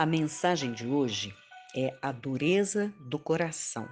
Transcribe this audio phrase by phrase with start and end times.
[0.00, 1.34] A mensagem de hoje
[1.74, 3.88] é a dureza do coração.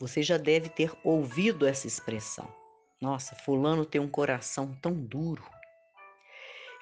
[0.00, 2.52] Você já deve ter ouvido essa expressão.
[3.00, 5.44] Nossa, Fulano tem um coração tão duro.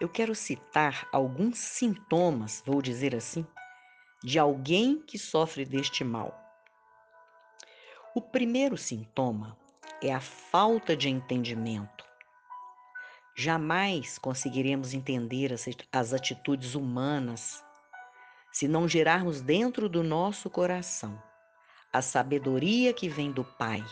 [0.01, 3.47] Eu quero citar alguns sintomas, vou dizer assim,
[4.25, 6.35] de alguém que sofre deste mal.
[8.15, 9.55] O primeiro sintoma
[10.03, 12.07] é a falta de entendimento.
[13.35, 15.55] Jamais conseguiremos entender
[15.93, 17.66] as atitudes humanas
[18.57, 21.23] se não gerarmos dentro do nosso coração
[21.93, 23.85] a sabedoria que vem do Pai.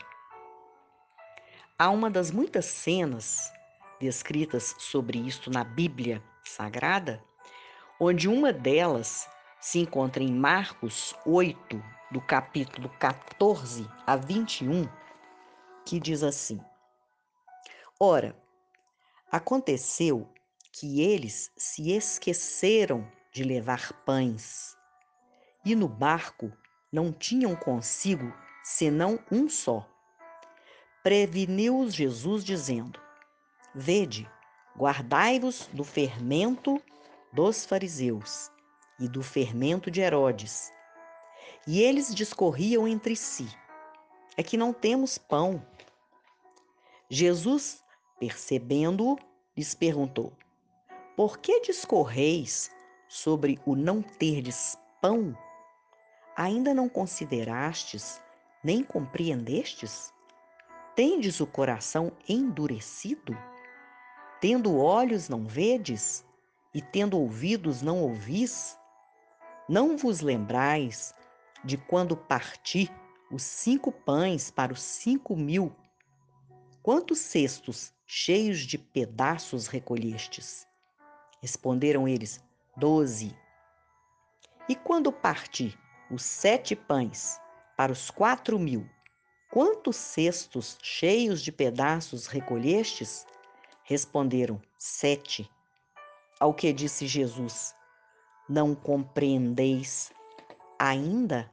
[1.78, 3.52] Há uma das muitas cenas
[4.00, 7.22] descritas sobre isto na Bíblia Sagrada,
[8.00, 9.28] onde uma delas
[9.60, 14.88] se encontra em Marcos 8, do capítulo 14 a 21,
[15.84, 16.58] que diz assim:
[18.00, 18.34] Ora,
[19.30, 20.27] aconteceu
[20.72, 24.77] que eles se esqueceram de levar pães,
[25.64, 26.52] e no barco
[26.92, 28.32] não tinham consigo
[28.62, 29.84] senão um só.
[31.02, 33.00] Preveniu-os Jesus, dizendo:
[33.74, 34.30] Vede,
[34.78, 36.80] guardai-vos do fermento
[37.32, 38.52] dos fariseus
[39.00, 40.72] e do fermento de Herodes.
[41.66, 43.48] E eles discorriam entre si:
[44.36, 45.60] É que não temos pão.
[47.10, 47.82] Jesus,
[48.20, 49.18] percebendo-o,
[49.56, 50.32] lhes perguntou:
[51.16, 52.70] Por que discorreis
[53.08, 55.36] sobre o não terdes pão,
[56.36, 58.22] ainda não considerastes,
[58.62, 60.12] nem compreendestes?
[60.96, 63.36] Tendes o coração endurecido?
[64.41, 66.24] Tendo olhos não vedes,
[66.74, 68.77] e tendo ouvidos não ouvis?
[69.68, 71.14] Não vos lembrais
[71.64, 72.91] de quando parti
[73.30, 75.74] os cinco pães para os cinco mil?
[76.83, 80.66] Quantos cestos cheios de pedaços recolhestes?
[81.41, 82.44] Responderam eles:
[82.77, 83.36] doze.
[84.69, 85.79] E quando parti
[86.11, 87.40] os sete pães
[87.77, 88.89] para os quatro mil,
[89.51, 93.27] quantos cestos cheios de pedaços recolhestes?
[93.83, 95.51] Responderam, sete.
[96.40, 97.74] Ao que disse Jesus,
[98.48, 100.12] não compreendeis
[100.79, 101.51] ainda?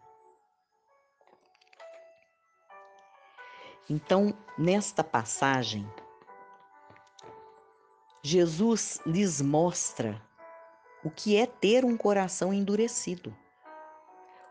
[3.89, 5.85] Então, nesta passagem,
[8.23, 10.21] Jesus lhes mostra
[11.03, 13.35] o que é ter um coração endurecido.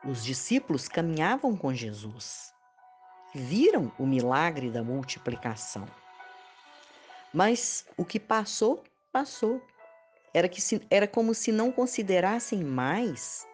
[0.04, 2.52] Os discípulos caminhavam com Jesus,
[3.34, 5.86] viram o milagre da multiplicação.
[7.32, 9.62] Mas o que passou, passou.
[10.32, 13.46] Era, que se, era como se não considerassem mais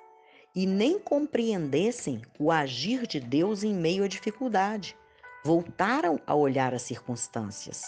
[0.55, 4.97] e nem compreendessem o agir de Deus em meio à dificuldade.
[5.45, 7.83] Voltaram a olhar as circunstâncias.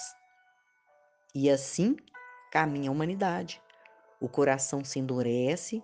[1.35, 1.97] E assim
[2.51, 3.61] caminha a humanidade
[4.21, 5.83] o coração se endurece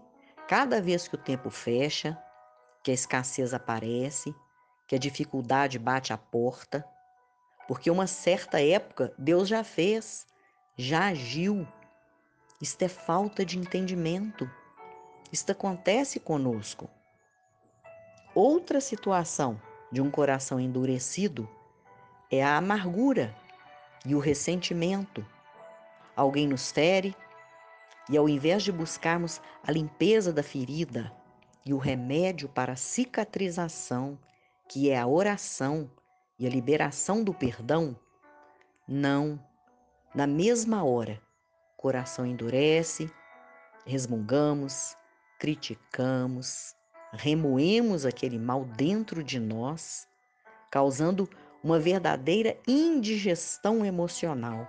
[0.48, 2.18] cada vez que o tempo fecha,
[2.82, 4.34] que a escassez aparece,
[4.86, 6.86] que a dificuldade bate à porta,
[7.66, 10.26] porque uma certa época Deus já fez,
[10.76, 11.66] já agiu.
[12.60, 14.50] Isto é falta de entendimento.
[15.32, 16.90] Isto acontece conosco.
[18.34, 21.48] Outra situação de um coração endurecido
[22.30, 23.34] é a amargura
[24.04, 25.24] e o ressentimento.
[26.16, 27.16] Alguém nos fere,
[28.08, 31.12] e ao invés de buscarmos a limpeza da ferida
[31.64, 34.18] e o remédio para a cicatrização,
[34.68, 35.90] que é a oração
[36.38, 37.98] e a liberação do perdão,
[38.86, 39.42] não.
[40.14, 41.20] Na mesma hora,
[41.76, 43.10] coração endurece,
[43.86, 44.96] resmungamos,
[45.38, 46.74] criticamos,
[47.12, 50.06] remoemos aquele mal dentro de nós,
[50.70, 51.28] causando
[51.62, 54.68] uma verdadeira indigestão emocional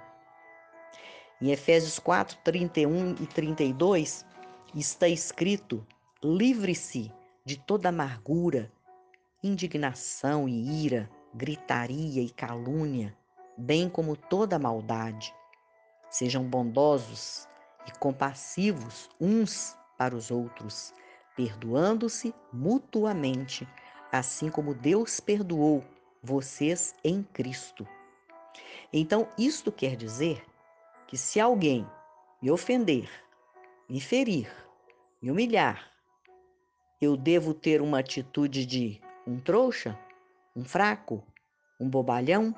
[1.41, 4.25] em Efésios 4, 31 e 32,
[4.73, 5.85] está escrito:
[6.23, 7.11] livre-se
[7.43, 8.71] de toda amargura,
[9.43, 13.15] indignação e ira, gritaria e calúnia,
[13.57, 15.33] bem como toda maldade.
[16.09, 17.47] Sejam bondosos
[17.85, 20.93] e compassivos uns para os outros,
[21.35, 23.67] perdoando-se mutuamente,
[24.11, 25.83] assim como Deus perdoou
[26.23, 27.87] vocês em Cristo.
[28.91, 30.43] Então, isto quer dizer
[31.07, 31.87] que se alguém
[32.41, 33.09] me ofender,
[33.89, 34.51] me ferir,
[35.21, 35.91] me humilhar,
[37.01, 39.97] eu devo ter uma atitude de um trouxa,
[40.55, 41.23] um fraco,
[41.79, 42.53] um bobalhão,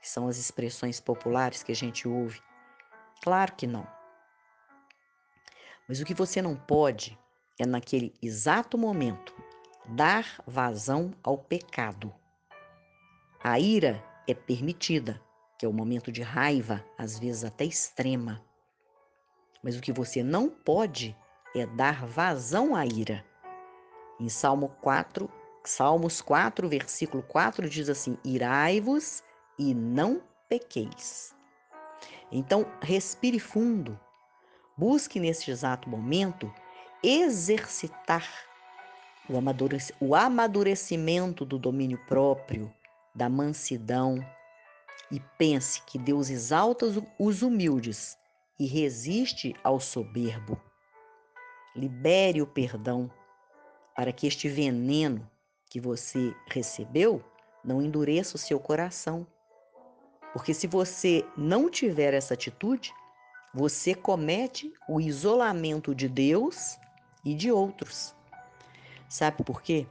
[0.00, 2.42] que são as expressões populares que a gente ouve?
[3.22, 3.86] Claro que não.
[5.88, 7.18] Mas o que você não pode
[7.58, 9.34] é, naquele exato momento,
[9.88, 12.12] dar vazão ao pecado.
[13.42, 15.20] A ira é permitida,
[15.62, 18.44] que é o momento de raiva, às vezes até extrema.
[19.62, 21.16] Mas o que você não pode
[21.54, 23.24] é dar vazão à ira.
[24.18, 25.30] Em Salmo 4,
[25.62, 29.22] Salmos 4, versículo 4 diz assim: Irai-vos
[29.56, 31.32] e não pequeis.
[32.32, 33.96] Então, respire fundo.
[34.76, 36.52] Busque neste exato momento
[37.04, 38.28] exercitar
[40.00, 42.68] o amadurecimento do domínio próprio,
[43.14, 44.18] da mansidão,
[45.10, 46.86] e pense que Deus exalta
[47.18, 48.16] os humildes
[48.58, 50.60] e resiste ao soberbo.
[51.74, 53.10] Libere o perdão
[53.94, 55.28] para que este veneno
[55.68, 57.24] que você recebeu
[57.64, 59.26] não endureça o seu coração.
[60.32, 62.94] Porque se você não tiver essa atitude,
[63.54, 66.78] você comete o isolamento de Deus
[67.24, 68.14] e de outros.
[69.08, 69.86] Sabe por quê?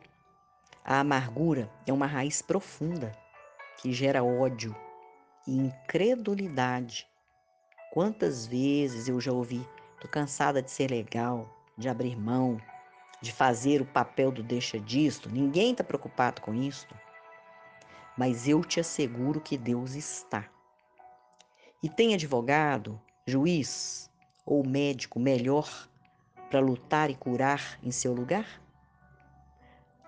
[0.84, 3.12] A amargura é uma raiz profunda
[3.78, 4.76] que gera ódio
[5.48, 7.08] e incredulidade.
[7.92, 9.68] Quantas vezes eu já ouvi,
[10.00, 12.58] tô cansada de ser legal, de abrir mão,
[13.22, 16.96] de fazer o papel do deixa disto, ninguém está preocupado com isto.
[18.18, 20.50] Mas eu te asseguro que Deus está.
[21.84, 24.10] E tem advogado, juiz
[24.46, 25.90] ou médico melhor
[26.50, 28.62] para lutar e curar em seu lugar?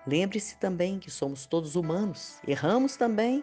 [0.06, 3.42] Lembre-se também que somos todos humanos, erramos também.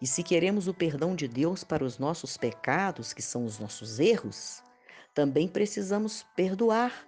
[0.00, 4.00] E se queremos o perdão de Deus para os nossos pecados, que são os nossos
[4.00, 4.62] erros,
[5.14, 7.06] também precisamos perdoar,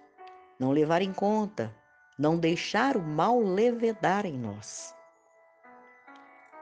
[0.59, 1.75] não levar em conta,
[2.17, 4.93] não deixar o mal levedar em nós.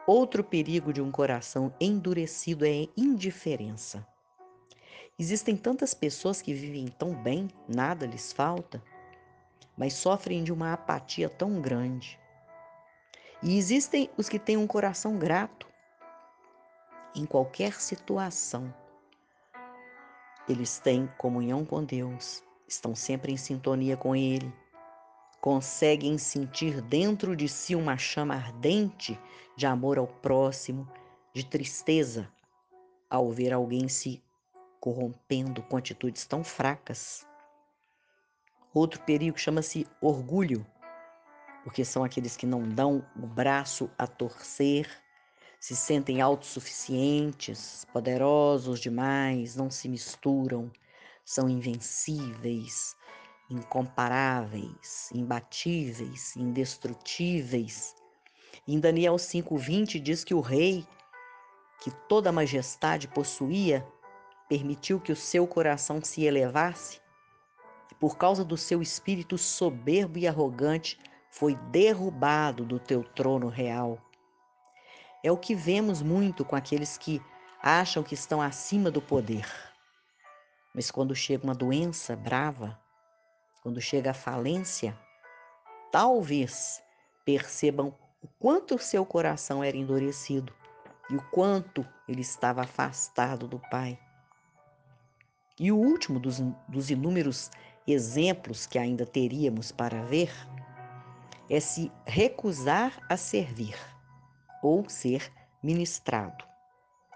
[0.07, 4.05] Outro perigo de um coração endurecido é a indiferença.
[5.17, 8.83] Existem tantas pessoas que vivem tão bem, nada lhes falta,
[9.77, 12.19] mas sofrem de uma apatia tão grande.
[13.41, 15.67] E existem os que têm um coração grato
[17.15, 18.73] em qualquer situação.
[20.47, 24.53] Eles têm comunhão com Deus, estão sempre em sintonia com Ele,
[25.39, 29.19] conseguem sentir dentro de si uma chama ardente
[29.55, 30.87] de amor ao próximo,
[31.33, 32.31] de tristeza
[33.09, 34.23] ao ver alguém se
[34.79, 37.27] corrompendo com atitudes tão fracas.
[38.73, 40.65] Outro perigo chama-se orgulho,
[41.63, 45.02] porque são aqueles que não dão o braço a torcer,
[45.63, 50.69] se sentem autossuficientes, poderosos demais, não se misturam,
[51.23, 52.97] são invencíveis,
[53.49, 57.95] incomparáveis, imbatíveis, indestrutíveis.
[58.67, 60.85] Em Daniel 5:20 diz que o rei
[61.81, 63.87] que toda a majestade possuía
[64.49, 66.99] permitiu que o seu coração se elevasse
[68.01, 70.99] por causa do seu espírito soberbo e arrogante,
[71.29, 73.97] foi derrubado do teu trono real.
[75.23, 77.21] É o que vemos muito com aqueles que
[77.61, 79.47] acham que estão acima do poder.
[80.75, 82.77] Mas quando chega uma doença brava,
[83.61, 84.99] quando chega a falência,
[85.89, 86.83] talvez
[87.23, 90.53] percebam o quanto o seu coração era endurecido
[91.09, 93.97] e o quanto ele estava afastado do Pai.
[95.57, 97.49] E o último dos, dos inúmeros
[97.87, 100.33] exemplos que ainda teríamos para ver
[101.49, 103.92] é se recusar a servir
[104.63, 105.31] ou ser
[105.61, 106.43] ministrado.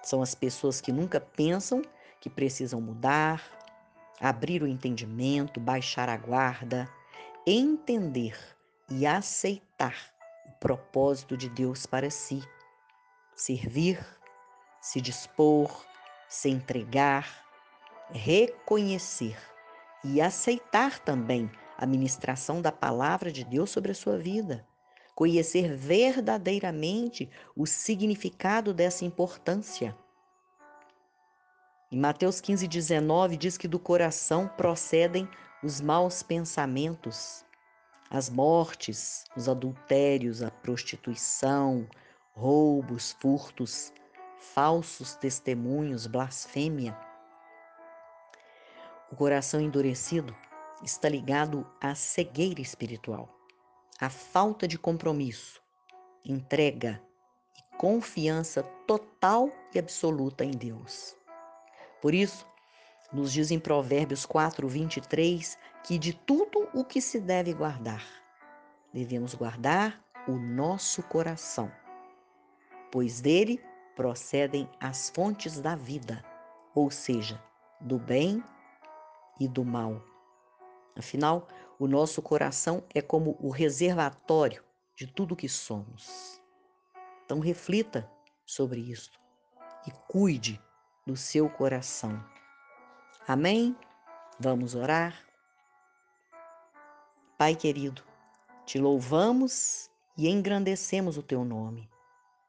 [0.04, 1.82] São as pessoas que nunca pensam
[2.22, 3.42] que precisam mudar,
[4.20, 6.88] abrir o entendimento, baixar a guarda,
[7.46, 8.38] entender
[8.90, 9.96] e aceitar
[10.46, 12.44] o propósito de Deus para si.
[13.36, 14.06] Servir,
[14.82, 15.86] se dispor,
[16.28, 17.46] se entregar,
[18.12, 19.38] reconhecer
[20.04, 24.66] e aceitar também a ministração da palavra de Deus sobre a sua vida.
[25.18, 29.98] Conhecer verdadeiramente o significado dessa importância.
[31.92, 35.28] Em Mateus 15, 19, diz que do coração procedem
[35.64, 37.44] os maus pensamentos,
[38.12, 41.90] as mortes, os adultérios, a prostituição,
[42.34, 43.92] roubos, furtos,
[44.54, 46.96] falsos testemunhos, blasfêmia.
[49.12, 50.38] O coração endurecido
[50.84, 53.37] está ligado à cegueira espiritual,
[54.00, 55.62] à falta de compromisso,
[56.24, 57.02] entrega
[57.58, 61.16] e confiança total e absoluta em Deus.
[62.02, 62.46] Por isso,
[63.12, 68.06] nos diz em Provérbios 4, 23 que de tudo o que se deve guardar,
[68.94, 71.72] devemos guardar o nosso coração,
[72.92, 73.62] pois dele
[73.96, 76.24] procedem as fontes da vida,
[76.76, 77.42] ou seja,
[77.82, 78.44] do bem
[79.40, 80.04] e do mal.
[80.96, 81.48] Afinal,
[81.80, 84.64] o nosso coração é como o reservatório
[84.96, 86.42] de tudo que somos.
[87.24, 88.10] Então, reflita
[88.46, 89.20] sobre isto
[89.86, 90.60] e cuide
[91.06, 92.24] do seu coração.
[93.28, 93.76] Amém?
[94.40, 95.24] Vamos orar?
[97.38, 98.04] Pai querido,
[98.66, 101.88] te louvamos e engrandecemos o teu nome,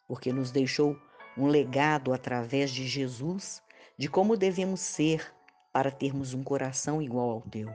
[0.06, 0.98] porque nos deixou
[1.36, 3.62] um legado através de Jesus
[3.98, 5.34] de como devemos ser
[5.72, 7.68] para termos um coração igual ao teu.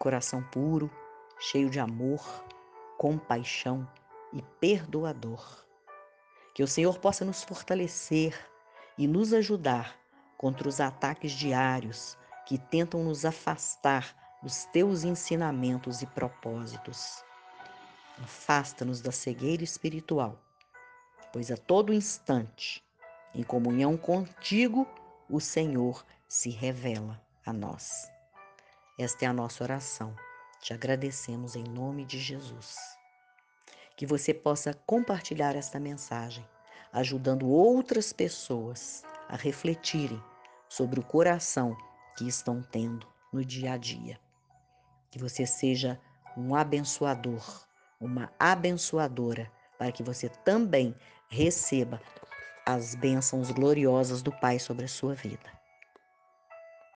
[0.00, 0.90] Coração puro,
[1.38, 2.24] cheio de amor,
[2.96, 3.86] compaixão
[4.32, 5.62] e perdoador.
[6.54, 8.34] Que o Senhor possa nos fortalecer
[8.96, 9.94] e nos ajudar
[10.38, 12.16] contra os ataques diários
[12.46, 17.22] que tentam nos afastar dos teus ensinamentos e propósitos.
[18.22, 20.40] Afasta-nos da cegueira espiritual,
[21.30, 22.82] pois a todo instante,
[23.34, 24.88] em comunhão contigo,
[25.28, 28.10] o Senhor se revela a nós.
[29.02, 30.14] Esta é a nossa oração.
[30.60, 32.76] Te agradecemos em nome de Jesus.
[33.96, 36.46] Que você possa compartilhar esta mensagem,
[36.92, 40.22] ajudando outras pessoas a refletirem
[40.68, 41.74] sobre o coração
[42.14, 44.20] que estão tendo no dia a dia.
[45.10, 45.98] Que você seja
[46.36, 47.66] um abençoador,
[47.98, 50.94] uma abençoadora, para que você também
[51.30, 52.02] receba
[52.66, 55.59] as bênçãos gloriosas do Pai sobre a sua vida.